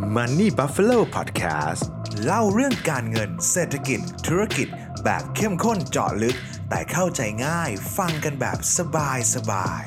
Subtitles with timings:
[0.00, 1.82] Money Buffalo Podcast
[2.24, 4.68] เล่าเรื่องการเงินเศรษฐกิจ ธุรกิจ
[5.04, 6.36] แบบเข้มข้นเจาะลึก
[6.68, 9.82] แต่เข้าใจง่ายฟังกันแบบสบายสบาย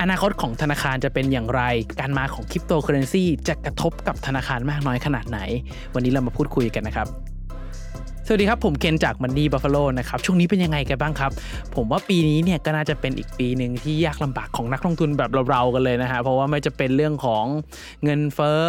[0.00, 1.62] อนาคตของธนาคารจะเป็นอย่างไร
[2.00, 5.38] การมาของคริปโตเคอเรนซีจะกระทบกับธนาคารมากน้อยขนาดไหน
[5.94, 7.27] วันนี้เรามาพูดคุยกันนะครับ
[8.30, 11.30] สวัสดีครับ ผมเคนจากมันดีบัฟฟาโลนะครับ ช่วงนี้เป็นยังไงกันบ้างครับ
[11.74, 17.44] ผมว่าปีนี้เนี่ยก็น่าจะเป็นอีกปีหนึ่งที่ยากลำบากของนักลงทุนแบบเราๆกันเลยนะฮะเพราะว่าไม่จะเป็นเรื่องของ
[18.04, 18.64] เงินเฟ้อ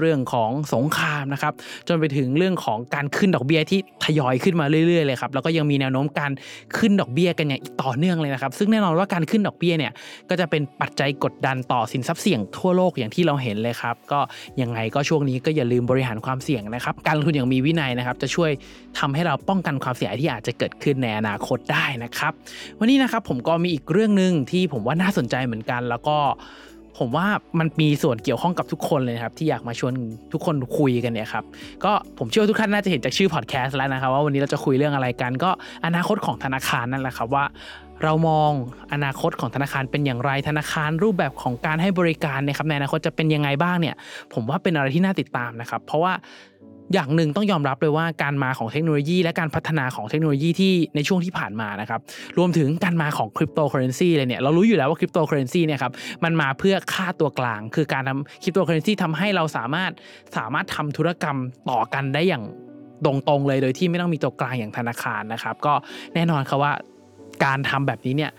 [0.00, 1.52] เรื่องของสงครามนะครับ
[1.88, 6.32] จนไปถึงเรื่องของการขึ้นดอกเบี้ยที่ทยอยขึ้นมาเรื่อยๆเลยครับแล้วก็ยังมีแนวโน้มการ
[6.76, 9.92] ขึ้นดอกเบี้ยกันอย่างต่อเนื่องเลยนะครับซึ่งแน่นอนว่าการขึ้นดอกเบี้ยเนี่ย
[10.30, 14.20] ก็จะเป็นปัจจัยกดดันต่อสินทรัพย์เสี่ยงทั่วโลกอย่างที่เราเห็นเลยครับก็
[14.60, 18.50] ยังไงก็ช่วงนี้ก็อย่าลืมบริหารความเสี่ยงนะครับการลงทุนอย่างมีวินัยนะครับจะช่วย
[18.98, 22.32] ททำให้เราป้องกันความเสี่ยงที่อาจจะเกิดขึ้นในอนาคตได้นะครับ
[22.78, 26.16] วันนี้นะครับผมก็มีอีกเรื่องหนึ่งที่ผมว่าน่าสนใจเหมือนกัน แล้วก็
[26.98, 27.26] ผมว่า
[27.58, 29.92] มันมีส่วนเกี่ยวข้องกับทุกคนเลยครับที่อยากมาชวน
[30.32, 31.44] ทุกคนคุยกันเนี่ยครับ
[31.84, 35.50] ก็ผมเชื่อว่าทุกท่านน่าจะเห็นจากชื่อพอดแคสต์แล้วนะครับว่าวันนี้เราจะคุยเรื่องอะไรกัน ก็
[35.86, 37.44] อนาคตของธนาคารนั่นแหละครับว่า
[38.02, 38.50] เรามอง
[38.92, 43.94] อนาคตของธนาคารเป็นอย่างไรธนาคารรูปแบบของการให้บริการนะครับในอนาคตจะเป็นยังไงบ้างเนี่ย
[44.34, 46.12] ผมว่าเป็นอะไรที่น่าติดตามนะครับ เพราะว่า
[46.92, 52.00] อย่างหนึ่งต้องยอมรับเลยว่าการมาของเทคโนโลยี และการพัฒนาของเทคโนโลยีที่ในช่วงที่ผ่านมานะครับ
[52.38, 55.92] รวมถึงการมาของคริปโตเคอเรนซีเลยเนี่ยเรารู้อยู่แล้วว่าคริปโตเคอเรนซีเนี่ยครับ
[56.24, 59.90] มันมาเพื่อฆ่าตัวกลาง คือการทำคริปโตเคอเรนซีทำให้เราสามารถ
[60.36, 61.38] สามารถทำธุรกรรม
[61.70, 62.44] ต่อกันได้อย่าง
[63.04, 65.74] ตรงๆเลยโดยที่ไม่ต้องมีตัวกลางอย่างธนาคารนะครับ ก็
[66.14, 66.72] แน่นอนครับว่า
[67.44, 68.32] การทำแบบนี้เนี่ย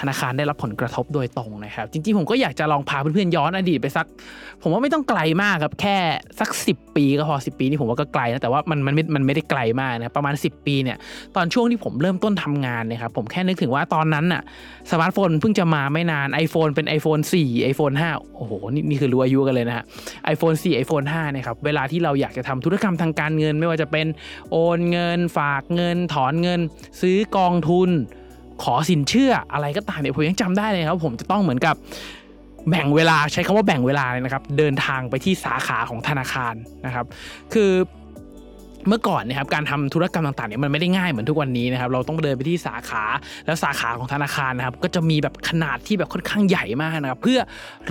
[0.00, 4.06] ธนาคารได้รับผลกระทบโดยตรงนะครับ จริงๆ ผมก็อยากจะลองพาเพื่อนๆย้อนอดีตไปสัก
[4.62, 5.96] ผมว่าไม่ต้องไกลมากครับแค่
[6.40, 10.96] สัก 10 ปีก็พอ 10 ปีนี่ผมว่าก็ไกลนะแต่ว่ามันมันไม่มันไม่ได้ไกลมากนะประมาณ 10 ปีเนี่ย
[11.36, 14.42] ตอนช่วงที่ผมเริ่มต้นทำงานนี่ยครับผมแค่นึกถึงว่าตอนนั้นน่ะ
[14.90, 19.84] สมาร์ทโฟนเพิ่งจะมาไม่นาน iPhone เป็น iPhone 4 iPhone 5 โอ้โหนี่นี่คือรู้อายุกันเลยนะฮะ
[20.34, 24.06] iPhone 4 iPhone 5นี่ยครับเวลาที่เราอยากจะทำธุรกรรมทางการเงิน ไม่ว่าจะเป็น
[24.50, 26.60] โอนเงิน ฝากเงิน ถอนเงิน
[27.00, 27.90] ซื้อกองทุน
[28.62, 31.74] ขอสินเชื่ออะไรก็ตามเนี่ยผมยังจำได้เลยครับผมจะต้องเหมือนกับ
[32.70, 36.54] แบ่งเวลาใช้คำว่าแบ่งเวลาเลยนะครับ เดินทางไปที่สาขาของธนาคาร
[36.86, 37.06] นะครับ
[37.52, 37.70] คือ
[38.88, 43.04] เมื่อก่อนนะครับการทำธุรกรรมต่างๆเนี่ยมันไม่ได้ง่ายเหมือนทุกวันนี้นะครับเราต้องเดินไปที่สาขา
[43.46, 47.40] แล้วสาขาของธนาคารนะครับก็จะมีแบบขนาดที่แบบค่อนข้างใหญ่มากนะครับเพื่อ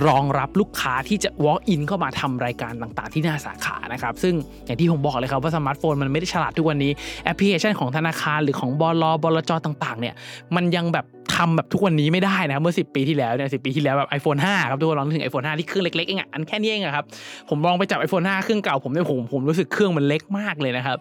[0.06, 4.34] รองรับลูกค้าที่จะ walk in เข้ามาทำรายการต่างๆ ที่หน้าสาขานะครับซึ่ง
[4.66, 6.92] อย่างที่ผมบอกเลยครับว่าสมาร์ทโฟนมันไม่ได้ฉลาดทุกวันนี้
[7.24, 10.14] แอปพลิเคชันของธนาคารหรือของบลบลจต่างๆเนี่ย
[10.56, 17.04] มันยังแบบ ทำแบบทุกวันนี้ไม่ได้นะครับเมื่อ 10 ปีที่แล้วเนี่ยสิปีที่แล้วแบบ iPhone 5 ครับทุกคนลองนึกถึง iPhone 5 ที่เครื่องเล็กๆเองอะอันแค่นี้เองอะครับ
[17.48, 20.98] ผมลองไปจับ iPhone 5 เครื่องเก่าผมเนี่ยผมผมรู้สึกเครื่องมันเล็กมากเลยนะครับ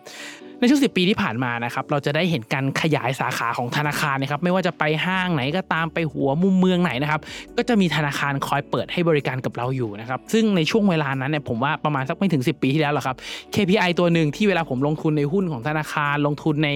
[0.59, 7.21] ในช่วงสิปีที่ผ่านมานะครับเราจะได้เห็นการขยายสาขาของธนาคารนะครับไม่ว่าจะไปห้างไหนก็ตามไปหัวมุมเมืองไหนนะครับ
[7.57, 13.15] ก็จะมีธนาคารคอยเปิดให้บริการกับเราอยู่นะครับซึ่งในช่วงเวลานั้นเนี่ยผมว่าประมาณสักไม่ถึง 10 ปีที่แล้วหรอกครับ
[13.53, 16.69] KPI ตัวหนึ่งที่เวลาผมลงทุนในหุ้นของธนาคารลงทุนใน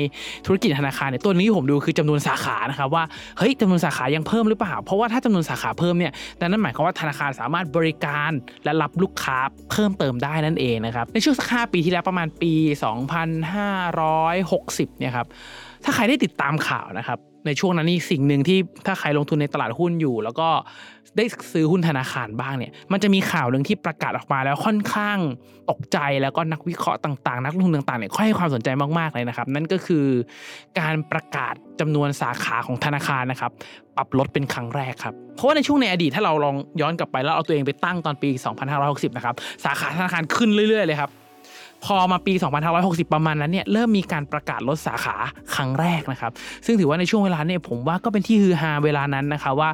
[0.45, 3.03] ธุรกิจธนาคารเนี่ยตัวนี้ที่ผมดูคือจำนวนสาขานะครับว่า
[3.37, 8.31] เฮ้ยจำนวนสาขายังเพิ่มหรือเปล่า เพราะว่าถ้าจำนวนสาขาเพิ่มเนี่ยนั่นหมายความว่าธนาคารสามารถบริการ
[8.63, 9.37] และรับลูกค้า
[9.71, 12.51] เพิ่มเติมได้นั่นเองนะครับในช่วงสักห้าปีที่แล้วประมาณปี
[13.87, 15.27] 2560เนี่ยครับ
[15.83, 20.49] ถ้าใครได้ติดตามข่าวนะครับในช่วงนั้นนี่สิ่งหนึ่งที่ถ้าใครลงทุนในตลาดหุ้นอยู่ แล้วก็
[21.17, 25.17] ได้ซื้อหุ้นธนาคารบ้างเนี่ยมันจะมีข่าวหนึ่งที่ประกาศออกมาแล้วค่อนข้าง
[25.69, 28.69] ตกใจแล้วก็นักวิเคราะห์ต่างๆ นักลงทุนต่างๆเนี่ยค่อยให้ความสนใจ
[28.99, 30.05] มากๆเลยนะครับ นั่นก็คือ
[30.79, 33.51] การประกาศจำนวนสาขาของธนาคารนะครับ
[33.95, 38.29] ปรับลดเป็นครั้งแรกครับเพราะว่าในช่วงในอดีตถ้าเราลองย้อนกลับไปแล้วเอาตัวเองไปตั้งตอนปี
[38.73, 39.35] 2560 นะครับ
[39.65, 41.11] สาขาธนาคารขึ้นเรื่อยๆเลยครับ
[41.85, 42.33] พอมาปี
[42.73, 45.15] 2560 ประมาณนั้นเนี่ยเริ่มมีการประกาศลดสาขา
[45.55, 46.31] ครั้งแรกนะครับ
[46.65, 49.69] ซึ่งถือว่าในช่วงเวลาเนี่ยผมว่าก็เป็นที่ฮือฮาเวลานั้นนะคะว่า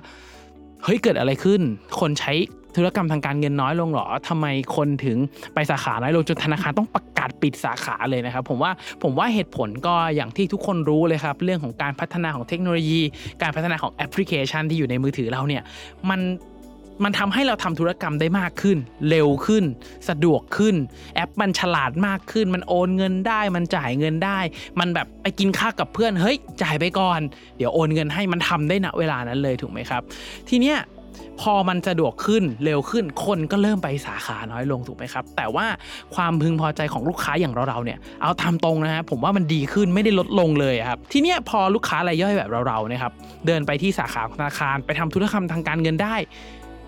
[0.84, 1.62] เฮ้ยเกิดอะไรขึ้น
[2.00, 2.34] คนใช้
[2.76, 4.46] ธุรกรรมทางการเงินน้อยลงหรอทำไม
[4.76, 5.18] คนถึง
[5.54, 8.72] ไปสาขาน้อยลงจนธนาคารต้องประกาศปิดสาขาเลยนะครับ ผมว่า
[9.04, 13.02] ผมว่าเหตุผลก็อย่างที่ทุกคนรู้เลยครับ เรื่องของการพัฒนาของเทคโนโลยี
[13.42, 15.64] การพัฒนาของแอปพลิเคชันที่อยู่ในมือถือเราเนี่ย
[16.10, 16.20] มัน
[17.04, 18.78] มันทำให้เราทำธุรกรรมได้มากขึ้น
[19.10, 19.64] เร็วขึ้น
[20.10, 20.76] สะดวกขึ้น
[21.16, 24.40] แอปมันฉลาดมากขึ้น มันโอนเงินได้ มันจ่ายเงินได้
[24.80, 27.20] มันแบบไปกินข้าวกับเพื่อน เฮ้ย จ่ายไปก่อน
[27.58, 30.02] เดี๋ยวโอนเงินให้มันทำได้ณเวลานั้นเลยถูกไหมครับ
[30.50, 30.80] ทีเนี้ย
[31.44, 35.66] พอมันสะดวกขึ้นเร็วขึ้นคนก็เริ่มไปสาขาน้อยลงถูกไหมครับ แต่ว่า
[36.16, 43.12] ความพึงพอใจของลูกค้าอย่างเราๆเนี่ยเอาทำตรงนะฮะผมว่ามันดีขึ้นไม่ได้ลดลงเลยครับทีเนี้ยพอลูกค้ารายย่อยแบบเราๆนะครับ
[43.48, 46.16] เดินไปที่สาขาของธนาคารไปทำธุรกรรมทางการเงินได้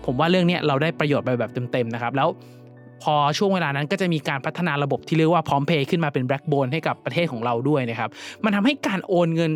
[0.04, 2.28] ผมว่าเรื่องนี้เราได้ประโยชน์ไปแบบเต็มๆนะครับแล้ว
[3.02, 8.10] พอช่วงเวลานั้นก็จะมีการพัฒนาระบบที่เรียกว่าพร้อมเพย์ขึ้นมาเป็นแบล็กโบนให้กับประเทศของเราด้วยนะครับ
[8.44, 9.52] มันทำให้การโอนเงิน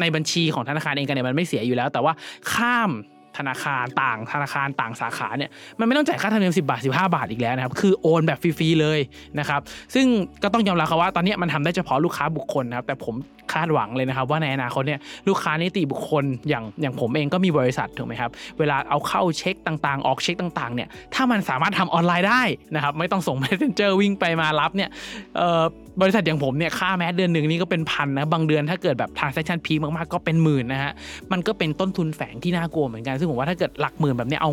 [0.00, 2.12] ในบัญชีของธนาคารเองกันเนี่ยมันไม่เสียอยู่แล้ว แต่ว่า
[2.52, 2.90] ข้าม
[3.40, 9.00] ธนาคารต่างธนาคารต่างสาขาเนี่ยมันไม่ต้องจ่ายค่าธรรมเนียม10 บาท 15 บาทอีกแล้วนะครับคือโอนแบบฟรีๆเลย
[9.38, 9.60] นะครับ
[9.94, 10.06] ซึ่ง
[10.42, 13.14] ก็ต้องยอมรับครับว่าตอนนี้มันทำได้เฉพาะลูกค้าบุคคลนะครับแต่ผม
[13.52, 22.42] คาดหวังเลยนะครับว่าในอนาคตเนี่ยลูกค้านิติบุคคลอย่างอย่างผมเองก็มีบริษัทถูกไหมครับเวลาเอาเข้าเช็คต่างๆ ออกเช็คต่างๆเนี่ยถ้ามันสามารถทำออนไลน์ได้
[22.74, 24.90] นะครับไม่ต้องส่ง messenger วิ่งไปมารับเนี่ย
[25.36, 25.64] เอ่อ
[26.00, 30.92] บริษัทอย่างผมเนี่ยค่าแมสเดือนหนึ่งนี่ก็เป็นพันนะบางเดือนถ้าเกิดแบบทางเซสชันพีมากๆก็เป็นหมื่นนะฮะ
[31.32, 34.50] มันก็เป็นต้นทุนแฝงที่น่ากลัวเหมือนกันซึ่งผมว่าถ้าเกิดหลักหมื่นแบบนี้เอา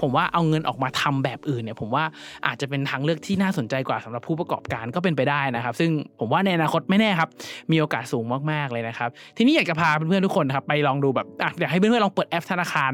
[0.00, 2.04] ผมว่าเอาเงินออกมาทำแบบอื่นเนี่ยผมว่า
[2.46, 5.90] อาจจะเป็นทางเลือกที่น่าสนใจกว่าสำหรับผู้ประกอบการก็เป็นไปได้นะครับ ซึ่ง
[6.20, 7.28] ผมว่าในอนาคตไม่แน่ครับ
[7.72, 11.26] มีโอกาสสูงมากๆเลยนะครับ ทีนี้อยากจะพาเพื่อนๆทุกคนครับไปลองดูแบบ
[11.60, 12.92] อยากให้เพื่อนๆลองเปิดแอปธนาคาร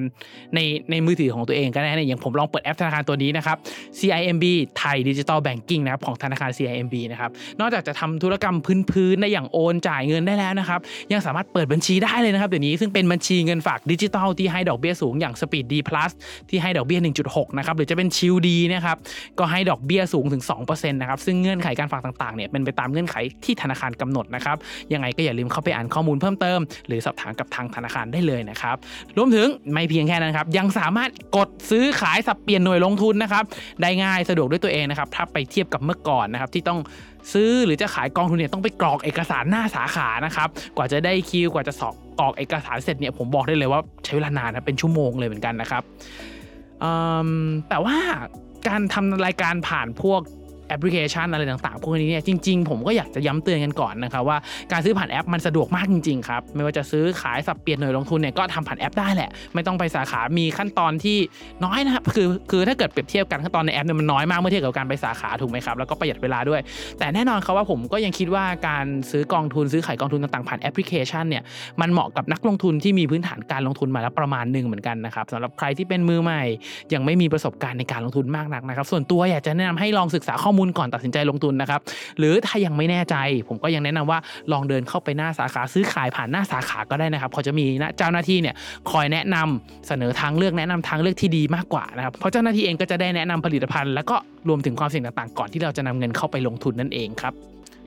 [0.54, 3.56] ในในมือถือของตัวเองก็ได้นะอย่างผมลองเปิดแอปธนาคารตัวนี้นะครับ
[3.98, 4.44] CIMB
[4.78, 7.30] ไทยดิจิตอลแบงกิ้งนะครับของธนาคาร CIMB นะครับ
[7.60, 8.56] นอกจากจะทำธุรกรรม
[8.90, 10.80] พื้นๆได้อย่างโอนจ่ายเงินได้แล้วนะครับ
[11.12, 16.10] ยังสามารถเปิดบัญชีได้เลยนะครับเดี๋ยวนี้ซึ่งเป็นบัญชีเงินฝากดิจิตอลที่ให้ดอกเบี้ยสูงอย่าง Speed D Plus
[16.48, 18.96] ที่ให้ดอกเบี้ย 1.6 นะครับ หรือจะเป็น Chill D นะครับ
[19.38, 24.56] ก็ให้ดอกเบี้ยสูงถึง 2%นะครับ ซึ่งเงื่อนไขการฝากต่างๆ เนี่ยเป็นไปตามเงื่อนไขที่ธนาคารกำหนดนะครับ
[24.92, 28.76] ยังไงก็อย่าลืมเข้าไปอ่านข้อมูลเพิ่มเติม หรือสอบถามกับทางธนาคารได้เลยนะครับ
[29.16, 33.44] รวมถึงไม่เพียงแค่นั้นครับ ยังสามารถกดซื้อขายสับเปลี่ยนหน่วยลงทุนนะครับ
[33.82, 36.80] ได้ง่ายสะดวกด้วยตัวเองนะครับ ถ้าไปเทียบกับเมื่อก่อนนะครับที่ต้อง
[37.32, 45.82] ซื้อหรือจะขายกองทุนเนี่ยต้องไปกรอกเอกสารหน้าสาขานะครับ กว่าจะได้คิวกว่าจะสอบกรอกเอกสารเสร็จเนี่ยผมบอกได้เลยว่าใช้เวลานานนะเป็นชั่วโมงเลยเหมือนกันนะครับ
[47.68, 47.98] แต่ว่า
[48.68, 50.20] การทำรายการผ่านพวก
[50.68, 54.38] แอปพลิเคชันอะไรต่างๆพวกนี้เนี่ยจริง ๆ ผมก็อยากจะย้ำเตือนกันก่อนนะครับว่า
[54.72, 61.18] การซื้อผ่านแอปมันสะดวกมากจริงๆครับไม่ว่าจะซื้อขายสับเปลี่ยนหน่วยลงทุนเนี่ยก็ทำผ่านแอปได้แหละ ไม่ต้องไปสาขา มีขั้นตอนที่
[61.64, 66.60] น้อยนะครับคือคือถ้าเกิดเปรียบเทียบกันขั้นตอนในแอปเนี่ยมันน้อยมากเมื่อเทียบกับการไปสาขาถูกไหมครับแล้วก็ประหยัดเวลาด้วย
[66.98, 71.42] แต่แน่นอนครับว่าผมก็ยังคิดว่าการซื้อกองทุนซื้อขายกองทุนต่างๆผ่านแอปพลิเคชันเนี่ย
[71.80, 76.42] มันเหมาะกับนักลงทุนที่มีพื้นฐานการลงทุนมาแล้วประมาณหนึ่งเหมือนกันนะครับสำหรับใครที่เป็นมือใหม่
[76.94, 81.80] ยังไม่มีประสบการณ์ในการลงทุนมากนักนะครับส่วนตัวอยากจะแนะนำให้ลองศึกษาข้อมูลมูลก่อนตัดสินใจลงทุนนะครับ
[82.18, 83.16] หรือถ้ายังไม่แน่ใจ
[83.48, 84.18] ผมก็ยังแนะนำว่า
[84.52, 87.66] ลองเดินเข้าไปหน้าสาขาซื้อขายผ่านหน้าสาขาก็ได้นะครับเขาจะมี
[87.98, 88.54] เจ้าหน้าที่เนี่ย
[88.90, 94.16] คอยแนะนำเสนอทางเลือกแนะนำทางเลือกที่ดีมากกว่านะครับเพราะเจ้าหน้าที่เองก็จะได้แนะนำผลิตภัณฑ์ แล้วก็
[94.48, 97.34] รวมถึงความเสี่ยงต่างๆ ก่อนที่เราจะนำเงินเข้าไปลงทุนนั่นเองครับ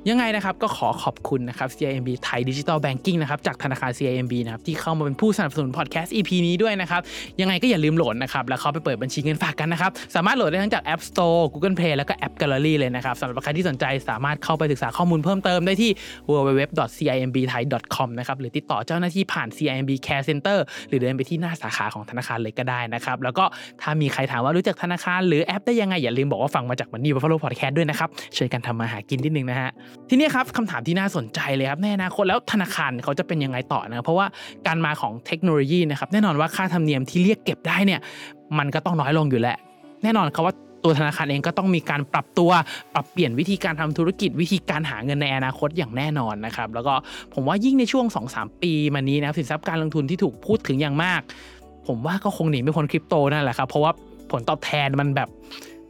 [0.09, 7.01] ยังไงนะครับก็ขอขอบคุณนะครับ CIMB ไทยดิจิ t a ลแบงกิ้งนะครับจากธนาคาร CIMB นะครับที่เข้ามาเป็นผู้สนับสนุนพอดแคสต์ EP นี้ด้วยนะครับ
[7.41, 15.91] ยังไงก็อย่าลืมโหลดนะครับแล้วเข้าไปเปิดบัญชีเงินฝากกันนะครับสามารถโหลดได้ทั้งจาก App Store Google Play แล้วก็ App Gallery เลยนะครับสำหรับใครที่สนใจสามารถเข้าไปศึกษาข้อมูลเพิ่มเติมได้ที่
[16.29, 20.57] www.cimbthai.com นะครับหรือติดต่อเจ้าหน้าที่ผ่าน CIMB Care Center
[20.87, 23.45] หรือเดินไปที่หน้าสาขาของธนาคารเลยก็ได้นะครับแล้วก็
[23.81, 29.71] ถ้ามีใครถามว่ารู้จักธนาคารหรือแอปได้ยังไงอย่าลืมบอกว่าฟังมาจากมันนี่บัฟฟาโลพอดแคสต์ด้วยนะครับช่วยกันทำมาหากินนิดนึงนะฮะ
[30.09, 34.27] ทีนี้ครับคำถามที่น่าสนใจเลยครับในอนาคตแล้วธนาคารเขาจะเป็นยังไงต่อนะเพราะว่า
[34.67, 37.99] การมาของเทคโนโลยีนะครับแน่นอนว่าค่าธรรมเนียมที่เรียกเก็บได้เนี่ย
[38.57, 39.57] มันก็ต้องน้อยลงอยู่แล้ว
[40.03, 42.51] แน่นอนครับว่าตัวธนาคารเองก็ต้องมีการปรับตัว
[42.93, 46.93] ปรับเปลี่ยนวิธีการทำธุรกิจวิธีการหาเงินในอนาคตอย่างแน่นอนนะครับแล้วก็
[47.33, 48.05] ผมว่ายิ่งในช่วง
[48.35, 51.21] 2-3 ปีมานี้นะครับสินทรัพย์การลงทุนที่ถูกพูดถึงอย่างมาก
[51.87, 53.91] ผมว่าก็คงหนีไม่พ้นคริปโตนั่นแหละครับเพราะว่า
[54.31, 55.29] ผลตอบแทนมันแบบ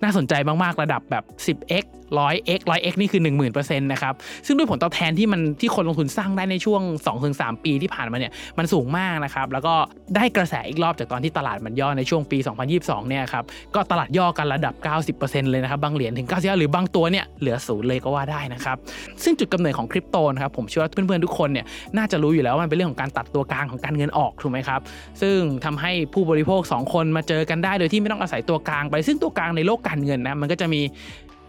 [0.04, 0.34] น่าสนใจ
[0.64, 1.86] มากๆระดับแบบ 10x
[2.18, 3.22] 100x 100x นี่คือ
[3.52, 4.14] 10,000%นะครับ
[4.46, 6.82] ซึ่งด้วยผลตอบแทนที่มันที่คนลงทุนสร้างได้ในช่วง
[7.24, 9.74] 2-3 ปีที่ผ่านมาเนี่ยมันสูงมากนะครับ แล้วก็
[10.16, 12.38] ได้กระแสอีกรอบจากตอนที่ตลาดมันย่อในช่วงปี
[12.74, 13.44] 2022 เนี่ยครับ
[13.76, 14.74] ก็ตลาดย่อกันระดับ
[15.18, 18.78] 90%เลยนะครับ บางเหรียญถึง 90หรือบางตัวเนี่ยเหลือศูนย์เลยก็ว่าได้นะครับ
[19.24, 21.66] ซึ่งจุดกำเนิดของคริปโตนะครับผมเชื่อว่าเพื่อนๆทุกคนเนี่ย
[21.98, 24.82] น่าจะรู้อยู่แล้วว่ามันเป็นเรื่องของการตัดตัวกลางของการเงินออกถูกไหมครับ
[25.22, 30.82] ซึ่งทำให้ผู้บริโภค 2 คนมาเจอกันได้โดยที่ไม่ต้องอาศัยตัวกลางไปซึ่งตัวกลางในโลกการเงินนะมันก็จะมี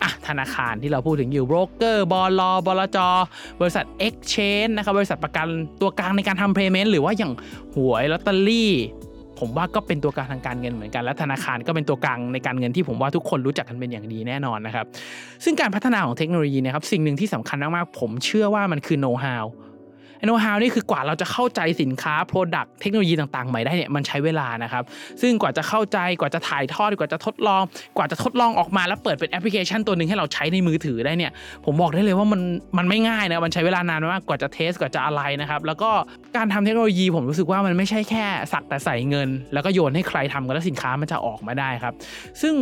[0.02, 2.98] อะธนาคารที่เราพูดถึงอยู่โบรกเกอร์บลบลจ
[3.60, 5.46] บริษัท Exchange นะครับบริษัทประกัน
[5.80, 7.32] ตัวกลางในการทำ payment หรือว่าอย่าง
[7.74, 8.72] หวยลอตเตอรี่
[9.38, 14.86] ผมว่าก็เป็นตัวกลางทางการเงินเหมือนกัน และธนาคารก็เป็นตัวกลางในการเงินที่ผมว่าทุกคนรู้จักกันเป็นอย่างดีแน่นอนนะครับ
[15.44, 19.44] ซึ่งการพัฒนาของเทคโนโลยีนะครับสิ่งหนึ่งที่สำคัญมากๆผมเชื่อว่ามันคือโน้ตฮาว
[20.26, 24.84] โน้ตฮาวนี่คือกว่าเราจะเข้าใจสินค้า Product เทคโนโลยีต่างๆ ใหม่ได้เนี่ยมันใช้เวลานะครับ
[25.20, 27.62] ซึ่งกว่าจะเข้าใจกว่าจะถ่ายทอดกว่าจะทดลอง
[27.96, 31.32] กว่าจะทดลองออกมาแล้วเปิดเป็นแอปพลิเคชันตัวหนึ่งให้เราใช้ในมือถือได้เนี่ย
[31.64, 32.40] ผมบอกได้เลยว่ามัน
[32.78, 35.90] มันไม่ง่ายนะมันใช้เวลานานมากกว่าจะเทสกว่าจะอะไรนะครับแล้วก็
[36.36, 41.94] การทำเทคโนโลยีผมรู้สึกว่ามันไม่ใช่แค่สักแต่ใส่เงิน แล้วก็โยนให้ใครทำกันแล้วสินค้ามันจะออกมาได้ครับ
[42.42, 42.54] ซึ่ง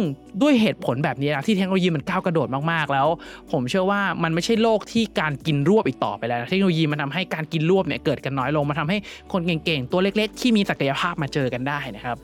[0.43, 3.09] ด้วยเหตุผลแบบนี้นะที่เทคโนโลยีมันก้าวกระโดดมากๆแล้ว
[3.53, 8.99] ผมเชื่อว่ามันไม่ใช่โลกที่การกินรวบอีกต่อไปแล้ว เทคโนโลยีมันทำให้การกินรวบเนี่ยเกิดกันน้อยลงมาทำให้
[9.33, 12.17] คนเก่งๆ ตัวเล็กๆ ที่มีศักยภาพมาเจอกันได้นะครับ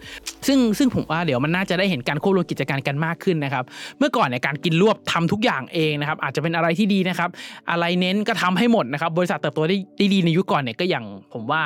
[0.46, 3.64] ซึ่งซึ่งผมว่าเดี๋ยวมันน่าจะได้เห็นการควบรวมกิจการกันมากขึ้นนะครับ
[3.98, 7.30] เมื่อก่อนเนี่ยการกินรวบทำทุกอย่างเองนะครับ อาจจะเป็นอะไรที่ดีนะครับ
[7.70, 11.62] อะไรเน้นก็ทำให้หมดนะครับ บริษัทเติบโตได้ได้ดีในยุคก่อนเนี่ยก็อย่างผมว่า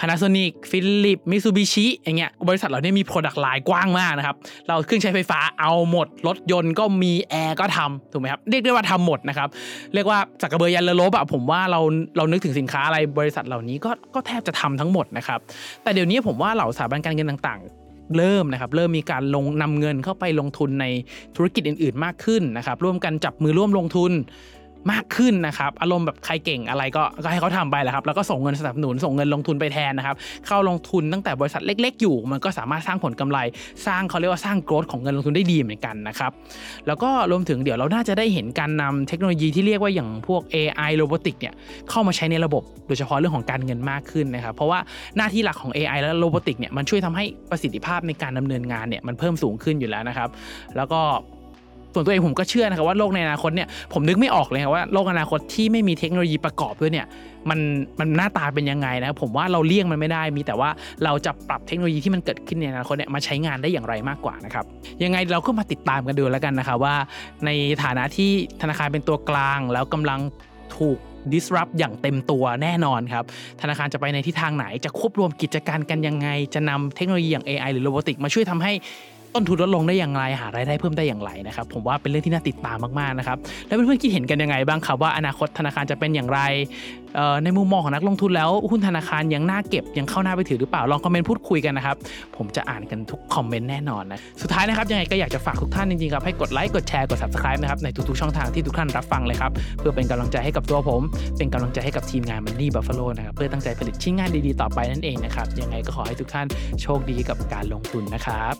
[0.00, 4.36] Panasonic Philips Mitsubishi อย่างเงี้ยบริษัทเรานี่ยมี Product Line กว้างมากนะครับ
[4.68, 9.48] เราเครื่องใช้ไฟฟ้าเอาหมด รถยนต์ก็มีแอร์ก็ทำถูกไหมครับ เรียกได้ว่าทำหมดนะครับ
[9.94, 11.80] เรียกว่าสักรเบือยันเรือรบอะผมว่าเรา
[12.16, 15.40] เรานึกถึงสินค้าอะไรบริษัทเหล่านี้ก็ก็แทบจะทำทั้งหมดนะครับ
[15.82, 20.86] แต่เดี๋ยวนี้ผมว่าเหล่าสถาบันการเงินต่างๆเริ่มนะครับเริ่มมีการลงนำเงินเข้าไปลงทุนใน
[21.36, 24.12] ธุรกิจอื่น ๆ มากขึ้นนะครับร่วมกันจับมือร่วมลงทุน
[24.92, 33.38] มากขึ้นนะครับ อารมณ์แบบใครเก่งอะไรก็ก็ให้เขาทำไปแหละครับ แล้วก็ส่งเงินสนับสนุนส่งเงินลงทุนไปแทนนะครับ เข้าลงทุนตั้งแต่บริษัทเล็ก ๆ อยู่ มันก็สามารถสร้างผลกำไร
[33.86, 36.32] สร้างเขาเรียกว่าสร้างโกรธของเงินลงทุนได้ดีเหมือนกันนะครับ
[36.86, 41.54] แล้วก็รวมถึงเดี๋ยวเราน่าจะได้เห็นการนำเทคโนโลยีที่เรียกว่าอย่างพวก AI โรบอติกเนี่ย
[41.90, 44.78] เข้ามาใช้ในระบบโดยเฉพาะเรื่องของการเงินมากขึ้นนะครับ เพราะว่า
[45.16, 50.28] หน้าที่หลักของ AI และโรบอติกเนี่ยมันช่วยทำให้ประสิทธิภาพในการดำเนินงานเนี่ยมันเพิ่มสูงขึ้นอยู่แล้วนะครับ
[50.76, 51.00] แล้วก็
[51.94, 57.06] ส่วนตัวเองผมก็เชื่อนะครับว่าโลกในอนาคตเนี่ยผมนึกไม่ออกเลยครับว่าโลกอนาคตที่ไม่มีเทคโนโลยีประกอบด้วยเนี่ย
[57.50, 57.60] มัน
[58.00, 60.70] มันหน้าตาเป็นยังไงนะผมว่าเราเลี่ยงมันไม่ได้มีแต่ว่า
[61.04, 64.64] เราจะปรับเทคโนโลยีที่มันเกิดขึ้นในอนาคตเนี่ยมาใช้งานได้อย่างไรมากกว่านะครับ
[65.02, 66.94] ยังไงเราก็มาติดตามกันดูแล้วกันนะครับว่า
[67.44, 67.50] ใน
[67.82, 68.30] ฐานะที่
[68.62, 70.20] ธนาคารเป็นตัวกลาง แล้วกำลัง
[70.76, 70.98] ถูก
[71.32, 73.24] disrupt อย่างเต็มตัวแน่นอนครับ
[73.60, 78.72] ธนาคารจะไปในทิศทางไหน จะควบรวมกิจการกันยังไง จะนำเทคโนโลยีอย่าง AI หรือโรบอติกมาช่วยทำให้
[79.34, 86.40] ต้นทุนลดลงได้อย่างไร หารายได้เพิ่มได้อย่างไรนะครับผมว่าเป็นเรื่องที่น่าติดตามมากๆนะครับแล้วเพื่อนๆคิดเห็นกันยังไงบ้างครับว่าอนาคตธนาคารจะเป็นอย่างไร
[87.44, 91.96] ในมุมมองของนักลงทุนแล้วหุ้นธนาคารยังน่าเก็บยังเข้าหน้าไปถือหรือเปล่าลองคอมเมนต์พูดคุยกันนะครับ
[92.36, 101.02] ผมจะอ่านกันทุกคอมเมนต์แน่นอนนะสุดท้ายนะครับยังไงก็อยากจะฝากทุกท่านจริงๆครับให้กดไลค์กดแชร์กด subscribe นะครับในทุกๆช่องทางที่ทุกท่านรับฟังเลยครับเพื่อเป็นกำลังใจให้กับตัวผม
[101.36, 106.46] เป็นกำลังใจให้กับทีมงาน Money Buffalo นะครับเพื่อตั้งใจผลิตชิ้นงานดีๆต่อไปนั่นเองนะครับยังไงก็ขอให้ทุกท่าน
[106.82, 108.54] โชคดีกับการลงทุนนะครับ